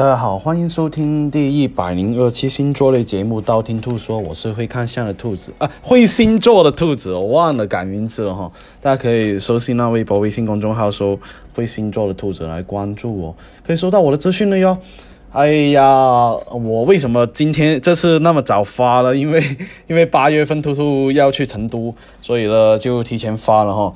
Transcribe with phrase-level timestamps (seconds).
[0.00, 8.50] 大家好，欢迎收听第一百零二期星座类节目《道听途说》，我是会看相的兔子啊，会星座的兔子，我忘了改名字了哈。
[8.80, 11.18] 大家可以搜新浪微博、微信公众号搜
[11.54, 14.78] “会星座的兔子”来关注我，可以收到我的资讯了哟。
[15.32, 19.14] 哎呀，我为什么今天这次那么早发了？
[19.14, 19.42] 因为
[19.86, 23.94] 因为八月份兔兔要去成都，所以呢就提前发了哈。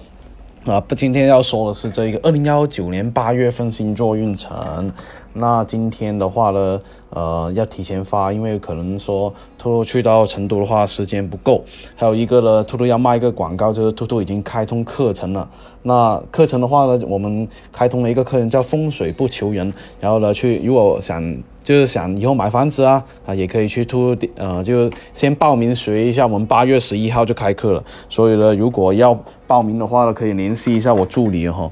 [0.67, 4.93] 啊，不，今天要说的是这个二零幺九年八月份星座运程。
[5.35, 6.81] 那今天的话呢，
[7.11, 11.65] 呃，要提前发，因为可能说兔兔去到成都的话时间不够。
[11.97, 15.49] 还有一个呢，兔兔要卖一个广告，就是兔兔已经开通课程了。
[15.83, 26.25] 那课程的话呢，我们开通了一个课程叫风水不求人，然后呢，去如果想就是想以后买房子啊啊，也可以去兔兔呃，就先报名学一下。
[26.27, 31.71] 我们八月十一号就开课了，所以呢，如果要报名的话呢，可以联系一下我助理哈。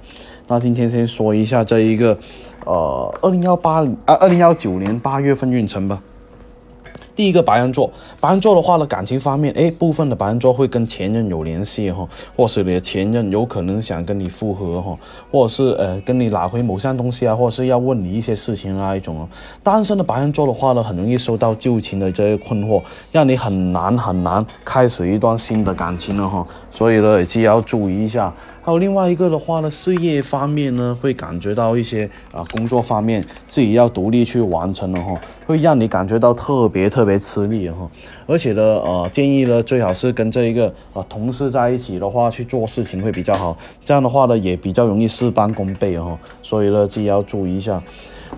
[0.48, 2.16] 那今天先说一下这一个，
[2.64, 6.02] 呃，二零幺八啊，二零幺九年八月份运程吧。
[7.14, 14.98] 第一个白羊座，白羊座的话呢，感情方面，哎，部分的白羊座会跟前任有联系哈，或是你的前任有可能想跟你复合哈，
[15.30, 19.28] 或者是呃跟你拿回某项东西啊，或者是要问你一些事情那一种哦。
[19.62, 22.82] 单身的白羊座的话呢，很容易受到旧情的这些困惑，
[23.12, 28.32] 让你很难很难开始一段新的感情了哈，所以呢，也要注意一下。
[28.64, 37.90] 还有另外一个的话呢，事业方面呢，会感觉到一些啊，工作方面自己要独立去完成了哈，会让你感觉到特别特别吃力哈。
[38.24, 46.16] 而且呢，呃，建议呢，最好是跟这一个啊同事在一起的话去做事情会比较好，这样的话呢，也比较容易事半功倍哈。
[46.40, 47.82] 所以呢，自己要注意一下。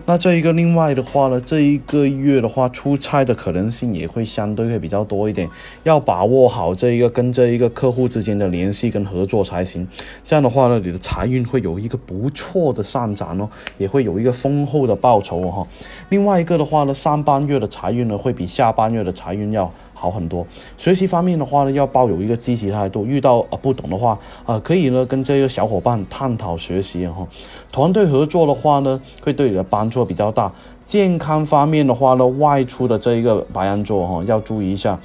[0.06, 5.48] 那这一个另外的话呢，这一个月的话，出差的可能性也会相对会比较多一点，
[5.84, 9.88] 要把握好这一个跟这一个客户之间的联系跟合作才行。
[10.22, 13.48] 这样的话呢，你的财运会有一个不错的上涨哦，
[13.78, 15.66] 也会有一个丰厚的报酬哈。
[16.10, 19.72] 另外一个的话呢，上半月的财运呢，会比下半月的财运要。
[19.94, 20.46] 好很多，
[20.76, 23.06] 学习方面的话呢，要抱有一个积极态度。
[23.06, 27.26] 遇到呃不懂的话，啊，可以呢跟这个小伙伴探讨学习哈。
[27.72, 30.52] 团队合作的话呢，会对你的帮助比较大。
[30.84, 34.98] 健康方面的话呢，外出的这一个白羊座哈，要注意一下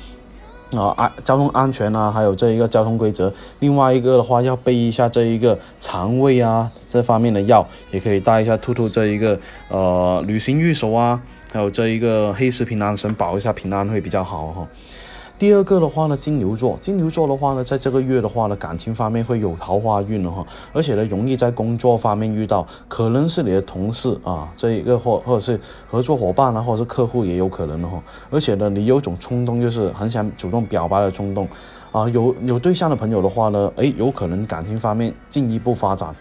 [0.75, 3.31] 啊安交通安全啊，还有这一个交通规则。
[3.59, 9.39] 另外一个的话，要备一下这一个肠胃啊这方面的药，也可以带一下兔兔这一个
[9.69, 11.21] 呃旅行玉手啊，
[11.51, 14.67] 还有这一个黑石平安神保一下平安会比较好哈。
[15.39, 25.57] 第二个的话呢，金牛座，金牛座的话呢，在这个月的话呢，感情方面会有桃花运的哈，而且呢，容易在工作方面遇到，可能是你的同事啊，这一个或或者是
[25.89, 31.47] 合作伙伴啊，或者是客户也有可能的哈，而且呢，你有种冲动，就是很想主动表白的冲动，
[31.93, 36.13] 啊，有有对象的朋友的话呢，诶，有可能感情方面进一步发展。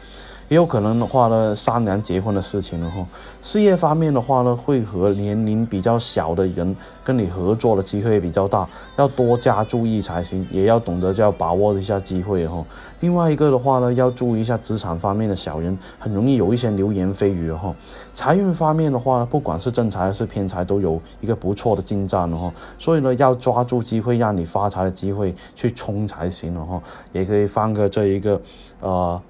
[0.48, 3.06] 也有可能的话呢，商量结婚的事情了哈。
[3.40, 8.66] 事业方面的话呢，会和年龄比较小的人跟你合作的机会比较大，
[8.96, 12.64] 要多加注意才行，也要懂得要把握一下机会哈。
[13.00, 17.74] 另外一个的话呢，要注意一下职场方面的小人，很容易有一些流言蜚语哈。
[18.14, 22.50] 财运方面的话呢，不管是正财还是偏财，都有一个不错的进展了哈。
[22.78, 26.82] 所以呢，要抓住机会，让你发财的机会去冲才行了哈。
[27.12, 28.40] 也可以放个这一个，
[28.80, 29.20] 呃。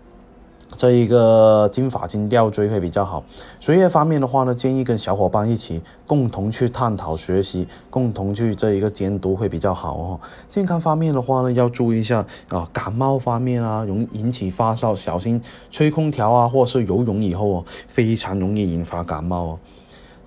[0.76, 3.24] 这一个金发金吊坠会比较好。
[3.58, 10.20] 学业方面的话呢，建议跟小伙伴一起共同去探讨学习，共同去这一个监督会比较好哦。
[10.48, 15.40] 健康方面的话呢，要注意一下啊，感冒方面啊，容易引起发烧，小心
[15.70, 19.58] 吹空调啊，或是游泳以后哦，非常容易引发感冒哦。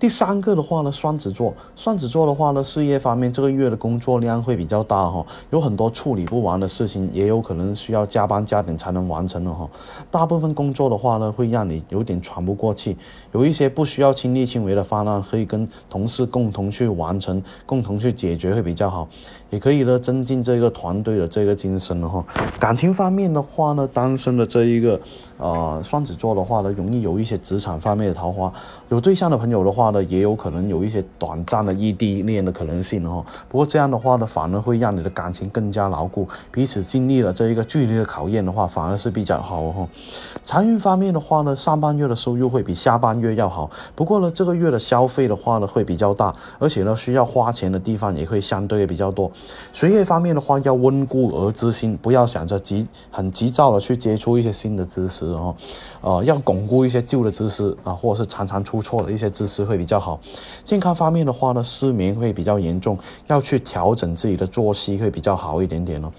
[0.01, 9.69] 第三个的话呢，双子座，双子座的话呢，事业方面这个月的工作量会比较大哈，有很多处理不完的事情，也有可能需要加班加点才能完成的哈。
[10.09, 12.97] 大部分工作的话呢，会让你有点喘不过气，
[13.31, 19.07] 有一些不需要亲力亲为的方案，可以跟同事共同去完成，共同去解决会比较好，
[19.51, 22.25] 也可以呢增进这个团队的这个精神了哈。
[22.59, 24.99] 感情方面的话呢，单身的这一个
[25.37, 28.51] 呃双子座的话呢，容易有一些职场方面的桃花，
[28.89, 29.91] 有对象的朋友的话。
[29.91, 33.25] 呢，也有可能有一些短暂的异地恋的可能性哦。
[33.49, 36.25] 不过这样的话呢，反而会让你的感情更加牢固。
[36.49, 39.89] 彼此经历了这一个距离的考验的话，反而是比较好哦。
[40.45, 43.69] 财运方面的话呢，上半月的收入会比下半月要好。
[43.93, 49.29] 不过呢，这个月的消费的话呢，会比较大，而且呢，需要花钱的地方也会相对比较多。
[49.73, 55.53] 学业方面的话，要温故而知新，不要想着急很急躁的去接触一些新的知识哦。
[55.99, 59.81] 呃，要巩固一些旧的知识啊，或者是常常出错的一些知识会。
[59.81, 60.19] 比较好，
[60.63, 62.95] 健康方面的话呢，失眠会比较严重，
[63.25, 66.11] 要去调整自己的作息会比较好一点点哦。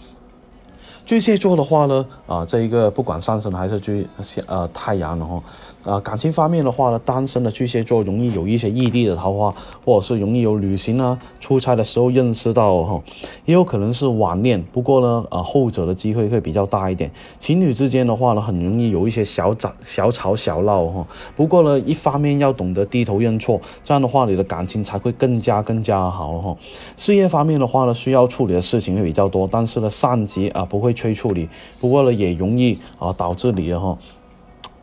[1.05, 4.07] 巨蟹座的话呢，啊，这一个不管上升还是巨
[4.47, 5.43] 呃太阳的话，
[5.85, 9.53] 啊，感情方面的话呢，单身的巨蟹座容易有一些异地的桃花，
[9.85, 13.03] 或者是容易有旅行啊、出差的时候认识到哈，
[13.45, 14.63] 也有可能是网恋。
[14.73, 17.11] 不过呢，呃，后者的机会会比较大一点。
[17.39, 21.05] 情侣之间的话呢，很容易有一些小吵、小吵小闹哈。
[21.37, 26.57] 不过呢，一方面要懂得低头认错，这样的话你的感情才会更加更加好哈。
[26.97, 31.49] 事业方面的话呢，需要处理的事情会比较多，但是呢，上级啊不会催促你，
[31.81, 33.97] 不过呢，也容易啊导致你哈。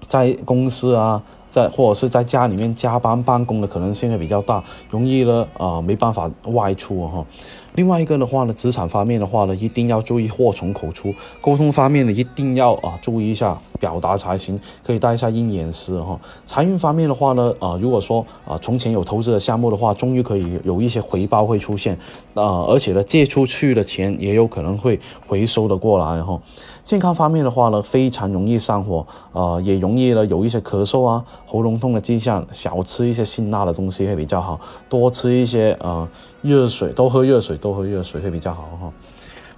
[0.08, 7.26] 在公司啊，在或者是在家里面加班办公的可能性会比较大，容易呢啊没办法外出哈。
[7.76, 16.20] 另外一个的话呢，职场方面的话呢，一定要注意祸从口出，沟通方面呢一定要啊注意一下表达才行，可以带一下鹰眼师哈。
[16.46, 21.94] 财运方面的话呢，啊如果说啊从前有投资的项目的话，终于可以有一些回报会出现，
[22.34, 26.40] 啊而且呢借出去的钱也有可能会回收的过来哈。
[26.84, 36.10] 健康方面的话呢，非常容易上火，呃，也容易呢有一些咳嗽啊、喉咙痛的迹象，少吃一些辛辣的东西会比较好，多吃一些呃
[36.42, 38.92] 热水，多喝热水，多喝热水会比较好哈。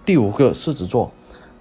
[0.05, 1.09] 第五个，狮子座。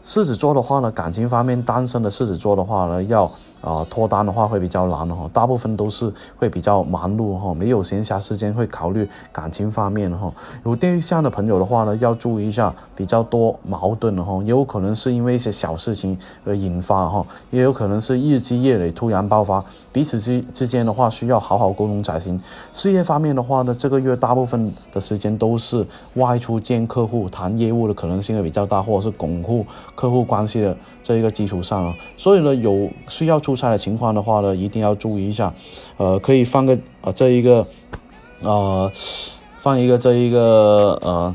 [0.03, 10.33] 狮子座的话呢，感情方面单身的狮子座的话呢，要啊脱单的话会比较难哈，大部分都是会比较忙碌哈，没有闲暇时间会考虑感情方面哈。
[10.65, 22.41] 有对象的朋友的话呢，要注意一下比较多矛盾的哈，也有可能是因为一些小事情而引发哈，也有可能是日积月累突然爆发，彼此之之间的话需要好好沟通才行。
[22.73, 29.67] 事业方面的话呢，这个月大部分的时间都是外出见客户谈业务的可能性会比较大，或者是巩固。
[29.95, 30.75] 客户关系的
[31.11, 35.53] 这一个基础上啊，所以呢，有需要出差的情况的话呢，一定要注意一下，
[35.97, 37.67] 呃，可以放个呃这一个，
[38.43, 38.89] 呃，
[39.59, 41.35] 放一个这一个呃，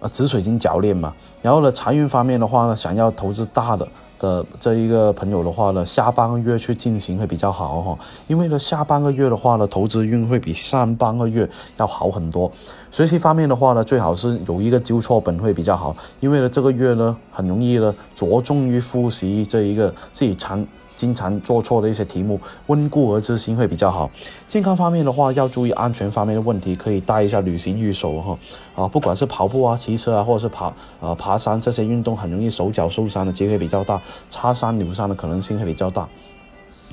[0.00, 1.14] 呃紫水晶脚链嘛。
[1.40, 3.88] 然后呢，财运方面的话呢，想要投资大的。
[4.18, 12.50] 的这一个朋友的话呢，下半个月去进行会比较好哈，因为呢下半个月的话呢，投资运会比上半个月要好很多。
[12.90, 20.66] 学习方面的话呢，最好是有一个纠错本会比较好，因为呢这个月呢很容易呢着重于复习这一个自己常。
[20.96, 24.10] 经常做错的一些题目，温故而知新会比较好。
[24.48, 28.38] 健康方面的话，要注意安全方面的问题，可以带一下旅行玉手哈。
[28.74, 36.08] 啊，不管是跑步啊、骑车啊，或者是爬啊爬山这些运动，很容易手脚受伤的机会比较大，擦伤扭伤的可能性会比较大。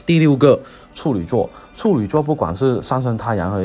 [0.06, 0.60] 第六个，
[0.94, 3.64] 处女座，处女座不管是上升太阳和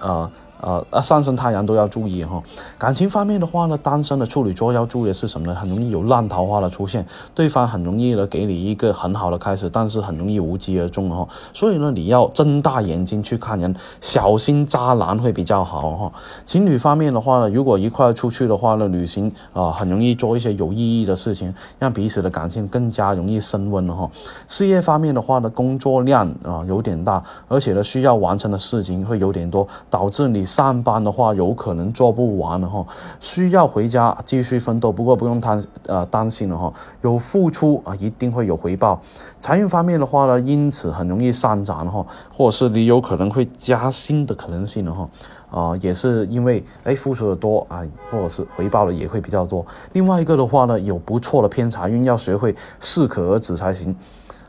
[0.00, 0.30] 呃。
[0.60, 2.42] 呃，啊，上升太阳都要注意哈。
[2.76, 5.54] 感情方面的话呢，单身的处女座要注意的是什么呢？
[5.54, 11.28] 很容易有烂桃花的出现，对方很容易呢给你一个很好的开始，但是很容易无疾而终哈。
[11.52, 16.12] 所以呢，你要睁大眼睛去看人，小心渣男会比较好哈。
[16.44, 24.10] 情侣方面的话呢，如果一块出去的话呢，旅行啊，很容易做一些有意义的事情，让彼此的感情更加容易升温哈。
[24.48, 30.47] 事业方面的话呢，工作量啊有点大，而且呢需要完成的事情会有点多，导致你。
[30.48, 32.84] 上班的话有可能做不完了哈，
[33.20, 34.90] 需要回家继续奋斗。
[34.90, 36.72] 不过不用担呃担心了哈，
[37.02, 38.98] 有付出啊一定会有回报。
[39.38, 42.04] 财运方面的话呢，因此很容易上涨哈，
[42.34, 45.08] 或者是你有可能会加薪的可能性了哈。
[45.50, 49.64] 啊，也是因为哎付出的多啊，或者是回报的也会比较多。
[49.92, 53.94] 另外一个的话呢，有不错的偏财运，要学会适可而止才行。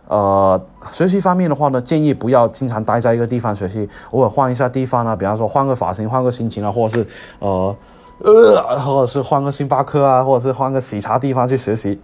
[0.10, 0.60] 呃，
[0.92, 7.76] 学习方面的话呢，建议不要经常待在一个地方学习，偶尔换一下地方啊，比方说换个发型、换个心情啊，或者是呃
[8.18, 12.02] 呃，或者是换个星巴克啊，或者是换个喜茶地方去学习，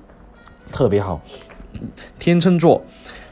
[0.72, 1.20] 特别好。
[2.20, 2.84] 天秤座，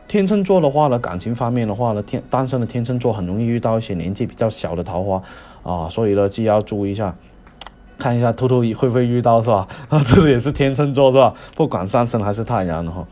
[0.07, 5.21] 天秤座的话呢，感情方面的话呢，天单身的天秤座很容易遇到一些年纪比较小的桃花
[5.61, 7.15] 啊，所以呢，既要注意一下，
[7.99, 9.67] 看一下偷偷会不会遇到是吧？
[9.89, 11.31] 啊，这个也是天秤座是吧？
[11.55, 13.05] 不管上升还是太阳的哈。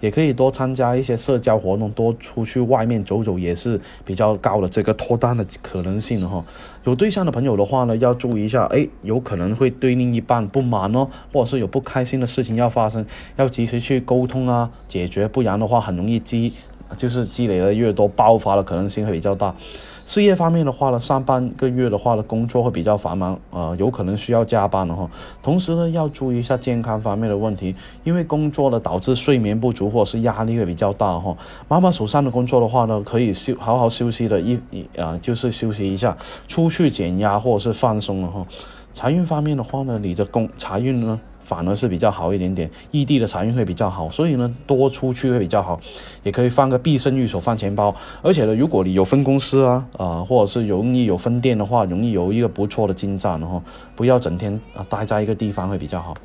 [0.00, 6.44] 也可以多参加一些社交活动，多出去外面走走，也是比较高的这个脱单的可能性哈。
[6.84, 13.04] 有对象的朋友的话呢，要注意一下，哎，有可能会对另一半不满哦，或者是有不开心的事情要发生，
[13.36, 16.52] 要及时去沟通啊，解决，不然的话很容易积，
[16.96, 19.54] 就是积累的越多，爆发的可能性会比较大。
[20.06, 25.10] 事业方面的话呢，上半个月的话呢，工作会比较繁忙，呃，有可能需要加班的哈。
[25.42, 31.34] 同时呢，要注意一下健康方面的问题，因为工作呢导致睡眠不足或者是压力会比较大哈。
[31.68, 36.14] 妈妈手上的工作的话呢，可以休好好休息的一一啊，就是休息一下，
[36.46, 38.46] 出去减压或者是放松了哈。
[38.92, 41.18] 财运方面的话呢，你的工财运呢？
[41.44, 45.78] 反而是比较好一点点，异地的财运会比较好，所以呢，多出去会比较好，
[46.22, 47.94] 也可以放个毕生玉手放钱包。
[48.22, 53.62] 而且呢，如果你有分公司啊，啊，或者是容易有分店的话，容易有一个不错的进账，然后
[53.94, 56.16] 不要整天啊待在一个地方会比较好。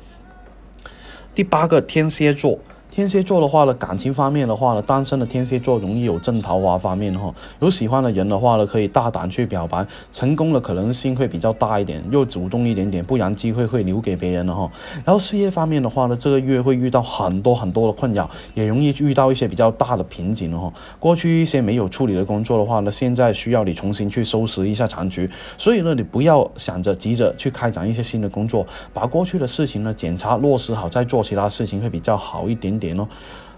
[1.34, 2.58] 第八个天蝎座。
[3.00, 14.70] 天蝎座的话呢，感情方面的话呢，单身的天蝎座容易有正桃花方面哈，有喜欢的人的话呢，可以大胆去表白，成功的可能性会比较大一点，又主动一点点，不然机会会留给别人了哈。
[15.02, 20.70] 然后事业方面的话呢，这个月会遇到很多很多的困扰，也容易遇到一些比较大的瓶颈哈。
[20.98, 33.06] 过去一些没有处理的工作的话呢，现在需要你重新去收拾一下残局，所以呢，你不要想着急着去开展一些新的工作，把过去的事情呢检查落实好，再做其他事情会比较好一点点哦。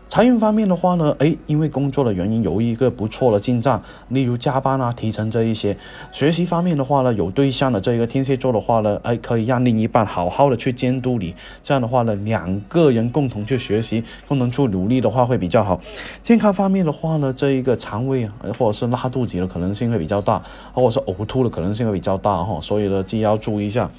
[0.08, 5.74] 财运方面的话呢，诶，因为工作的原因有一个不错的进账，例如加班啊、提成这一些。
[6.12, 15.80] 学习方面的话呢，有对象的这一个天蝎座的话呢，诶，可以让另一半好好的去监督你，这样的话呢，两个人共同去学习，共同去努力的话会比较好。
[16.20, 20.42] 健康方面的话呢，这一个肠胃或者是拉肚子的可能性会比较大，
[20.74, 23.90] 或者是呕吐的可能性会比较大哈，所以呢，记要注意一下。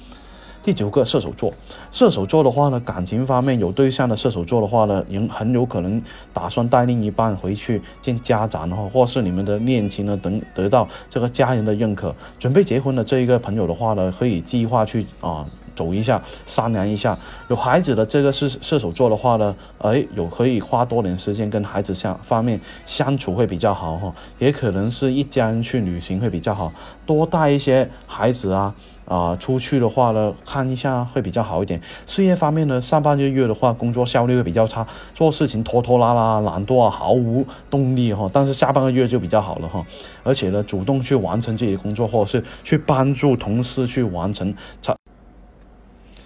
[0.64, 1.52] 第九个射手座，
[1.90, 6.02] 射手座的话呢，感情方面有对象的射手座的话呢，人很有可能
[6.32, 15.44] 打算带另一半回去见家长哈，或是你们的恋情呢等得到这个家人的认可，准备结婚的这一个朋友的话呢，可以计划去啊
[15.76, 17.14] 走一下，商量一下。
[17.48, 26.72] 有孩子的这个是射手座的话呢，哎，有可以花多点时间跟孩子相方面相处会比较好哈，也可能是一家人去旅行会比较好，
[27.04, 28.74] 多带一些孩子啊。
[29.06, 31.80] 啊，出去的话呢，看一下会比较好一点。
[32.06, 38.28] 事业方面呢，上半个月的话，工作效率会比较差，做事情拖拖拉拉、懒惰啊，毫无动力哈。
[38.32, 39.84] 但是下半个月就比较好了哈，
[40.22, 44.96] 而且呢，主动去完成自己的工作，或者是去帮助同事去完成财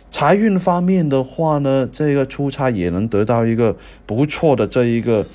[0.08, 5.26] 财运方面的话呢，这个出差也能得到一个不错的这一个。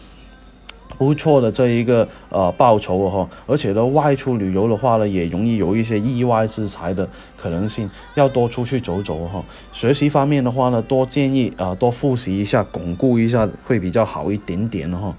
[0.98, 7.08] 不错的这一个呃报酬哈，而且呢外出旅游的话呢，也容易有一些意外之财的
[7.38, 9.44] 可能性，要多出去走走哈。
[9.72, 15.16] 学习方面的话呢，多建议啊多复习一下，巩固一下会比较好一点点哈。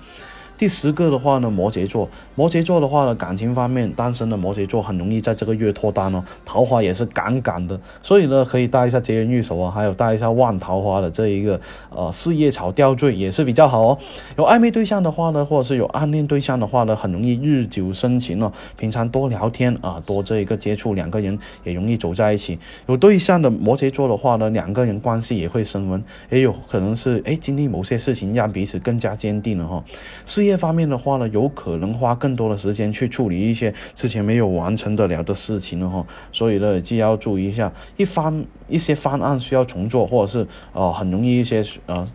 [0.57, 13.99] 第十个的话呢，摩羯座，摩羯座的话呢，感情方面，单身的摩羯座很容易在这个月脱单哦，桃花也是杠杠的，所以呢，可以带一下接人玉手啊，还有带一下万桃花的这一个呃四叶草吊坠也是比较好哦。
[14.37, 18.53] 有暧昧对象的话呢，或者是有暗恋对象的话呢，很容易日久生情哦。
[18.77, 22.57] 平常多聊天啊，多这一个接触，两个人也容易走在一起。
[22.87, 29.83] 有对象的摩羯座的话呢，两个人关系也会升温，也有可能是哎经历某些事情让彼此更加坚定了哈。
[30.25, 30.44] 是。
[30.45, 42.07] 业方面的话呢，有可能花更多的时间去处理一些之前没有完成得了的事情了哈，所以呢，既要注意一下，一方一些方案需要重做，或者是呃很容易一些呃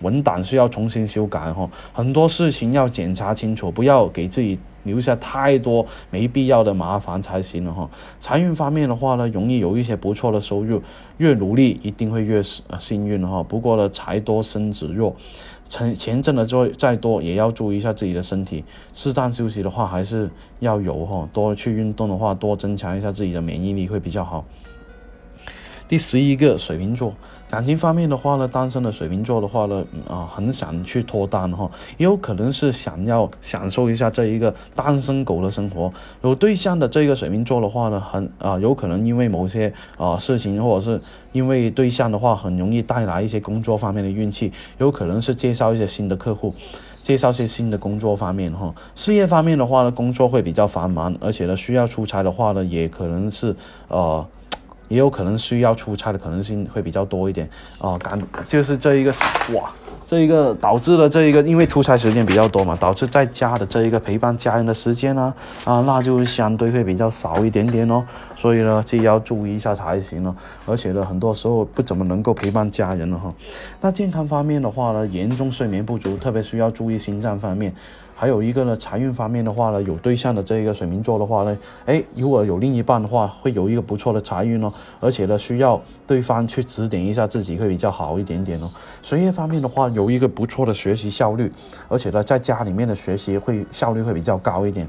[0.00, 4.58] 文档需要重新修改哈，很多事情要检查清楚，不要给自己。
[4.86, 7.90] 留下太多没必要的麻烦才行了哈。
[8.18, 10.80] 财运方面的话呢，容易有一些不错的收入，
[11.18, 13.42] 越努力一定会越幸运哈。
[13.42, 15.14] 不过呢，财多身子弱，
[15.68, 18.64] 钱钱挣的再再多，也要注意一下自己的身体，
[18.94, 21.28] 适当休息的话还是要有哈。
[21.32, 24.44] 多去运动的话，多增强一下自己的免疫力会比较好。
[25.88, 27.12] 第十一个水瓶座。
[27.48, 35.92] 感情方面的话呢，单身的水瓶座的话呢，啊，很想去脱单哈，也有可能是想要享受一下这一个单身狗的生活。
[36.22, 41.00] 有对象的这个水瓶座的话呢，很啊，有可能因为某些啊事情，或者是
[41.30, 46.52] 因为对象的话，很容易带来一些工作方面的运气，有可能是介绍一些新的客户，
[46.96, 48.74] 介绍些新的工作方面哈。
[48.96, 53.54] 事业方面的话呢，工作会比较繁忙，而且呢，需要出差的话呢，也可能是
[53.86, 54.26] 呃。
[54.88, 57.48] 也有可能需要出差的可能性会比较多一点。
[57.78, 59.10] 哦，感就是这一个
[59.54, 59.70] 哇，
[60.04, 68.04] 这一个导致了这一个，因为出差时间比较多嘛，导致在家的这一个陪伴家人的时间呢啊，那就相对会比较少一点点哦，
[68.36, 70.36] 所以呢，这要注意一下才行了。
[70.66, 73.32] 而且呢，很多时候不怎么能够陪伴家人了哈。
[73.80, 77.74] 那健康方面的话呢，严重睡眠不足，特别需要注意心脏方面。
[78.18, 88.70] 还有一个呢，财运方面的话呢，有对象的这一个水瓶座的话呢，哎，如果有另一半的话，会有一个不错的财运哦，而且呢，需要对方去指点一下自己会比较好一点点哦。
[89.02, 91.52] 学业方面的话，有一个不错的学习效率，
[91.88, 94.88] 而且呢，在家里面的学习会效率会比较高一点。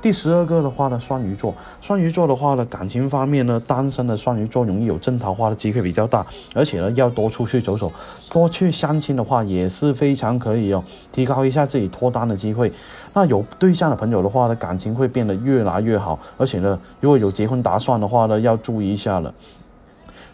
[0.00, 6.24] 第十二个的话呢，双鱼座，双鱼座的话呢，感情方面呢，单身的双鱼座容易有正桃花的机会比较大，
[6.54, 7.90] 而且呢，要多出去走走，
[8.30, 12.72] 多去相亲的话也是非常可以哦，提高一下自己脱单的机会。
[13.12, 19.34] 那有对象的朋友的话呢，感情会变得越来越好，而且呢，如果有结婚打算的话呢，要注意一下了。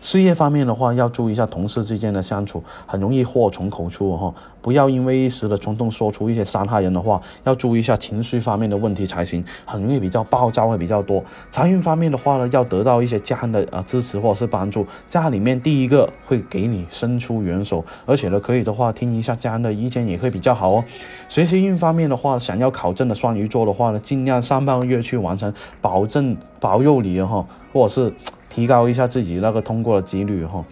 [0.05, 11.25] 事业方面的话，要注意一下同事之间的相处，很容易祸从口出哈，不要因为一时的冲动说出一些伤害人的话，要注意一下情绪方面的问题才行，很容易比较暴躁会比较多。
[11.51, 20.85] 财运方面的话呢，要得到一些家人的啊支持或者是帮助，家里面第一个会给你伸出援手，而且呢可以的话听一下家人的意见也会比较好哦。
[21.31, 28.13] 学习运方面的话，想要考证的双鱼座的话呢，尽量上半个月去完成，保证保佑你哈，或者是。
[28.55, 30.65] 提高一下自己那个通过的几率哈。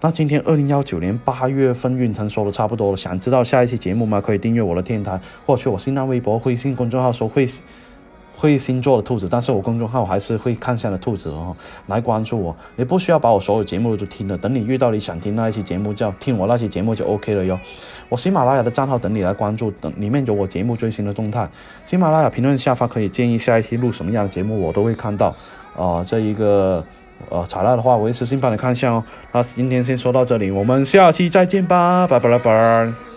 [0.00, 4.20] 那今天二零幺九年八月份运程说的差不多了，想知道下一期节目吗？
[4.20, 7.48] 可以订阅我的电台，或者去我新浪微博、微信公众号说“会
[8.36, 11.56] 会星座的兔子”，但是我公众号还是会看向的兔子哦，
[11.86, 12.54] 来关注我。
[12.76, 17.58] 你不需要把我所有节目都听了，等你遇到你想听那一期节目，叫听我那期节目就 OK 了哟。
[18.10, 21.48] 我喜马拉雅的账号等你来关注，等里面有我节目最新的动态。
[21.82, 25.34] 喜马拉雅评论下方可以建议下一期录什么样的节目，我都会看到。
[25.74, 26.84] 啊，这一个。
[27.28, 29.02] 呃，材料的话，我会私信帮你看一下哦。
[29.32, 33.15] 那今天先说到这里，我们下期再见吧，拜拜拜拜。